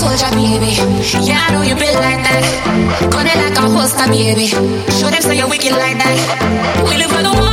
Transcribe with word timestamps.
soldier, 0.00 0.30
baby. 0.32 0.72
Yeah, 1.28 1.44
I 1.44 1.52
know 1.52 1.62
you 1.62 1.74
built 1.74 2.00
like 2.00 2.24
that. 2.24 2.44
Got 3.12 3.26
it 3.26 3.36
like 3.36 3.56
a 3.58 3.68
holster, 3.68 4.08
baby. 4.08 4.46
Show 4.48 5.10
them 5.12 5.20
say 5.20 5.36
you're 5.36 5.48
wicked 5.48 5.72
like 5.72 5.98
that. 6.00 6.16
We 6.88 6.96
live 6.96 7.10
for 7.12 7.22
the 7.22 7.32
world. 7.38 7.49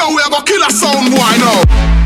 show, 0.00 0.14
we 0.14 0.22
are 0.22 0.30
gonna 0.30 0.44
kill 0.44 0.62
a 0.62 0.70
sound 0.70 1.10
boy 1.10 1.34
now. 1.44 1.99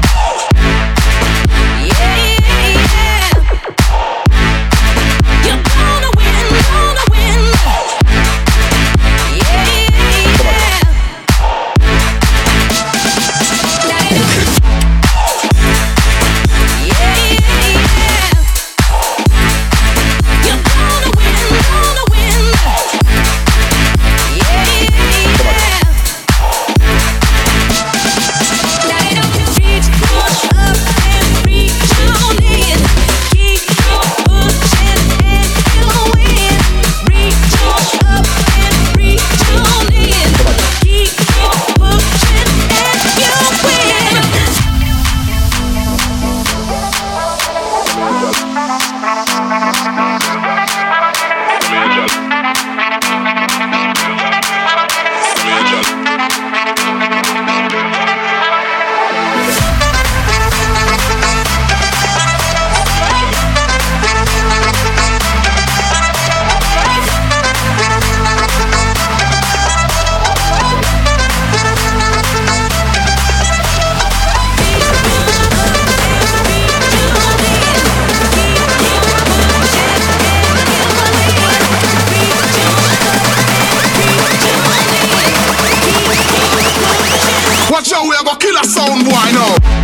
killer 88.54 88.69
sound, 88.69 89.06
why 89.06 89.32
now? 89.32 89.84